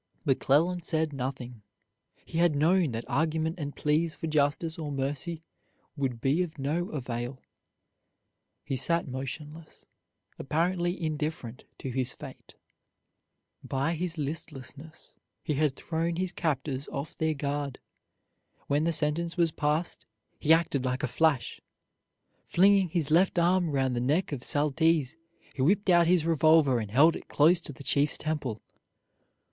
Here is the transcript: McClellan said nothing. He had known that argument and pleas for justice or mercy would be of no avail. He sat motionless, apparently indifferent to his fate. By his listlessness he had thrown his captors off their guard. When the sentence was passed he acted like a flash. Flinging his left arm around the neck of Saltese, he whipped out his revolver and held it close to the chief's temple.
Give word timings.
McClellan 0.25 0.81
said 0.81 1.13
nothing. 1.13 1.61
He 2.25 2.39
had 2.39 2.55
known 2.55 2.89
that 2.91 3.05
argument 3.07 3.59
and 3.59 3.75
pleas 3.75 4.15
for 4.15 4.25
justice 4.25 4.79
or 4.79 4.91
mercy 4.91 5.43
would 5.95 6.19
be 6.19 6.41
of 6.41 6.57
no 6.57 6.89
avail. 6.89 7.39
He 8.63 8.75
sat 8.77 9.07
motionless, 9.07 9.85
apparently 10.39 10.99
indifferent 10.99 11.65
to 11.77 11.91
his 11.91 12.13
fate. 12.13 12.55
By 13.63 13.93
his 13.93 14.17
listlessness 14.17 15.13
he 15.43 15.53
had 15.53 15.75
thrown 15.75 16.15
his 16.15 16.31
captors 16.31 16.87
off 16.87 17.15
their 17.15 17.35
guard. 17.35 17.79
When 18.65 18.85
the 18.85 18.91
sentence 18.91 19.37
was 19.37 19.51
passed 19.51 20.07
he 20.39 20.51
acted 20.51 20.83
like 20.83 21.03
a 21.03 21.07
flash. 21.07 21.61
Flinging 22.47 22.89
his 22.89 23.11
left 23.11 23.37
arm 23.37 23.69
around 23.69 23.93
the 23.93 23.99
neck 23.99 24.31
of 24.31 24.41
Saltese, 24.43 25.15
he 25.53 25.61
whipped 25.61 25.91
out 25.91 26.07
his 26.07 26.25
revolver 26.25 26.79
and 26.79 26.89
held 26.89 27.15
it 27.15 27.27
close 27.27 27.59
to 27.61 27.71
the 27.71 27.83
chief's 27.83 28.17
temple. 28.17 28.63